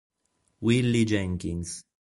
Willie 0.61 1.05
Jenkins 1.05 1.85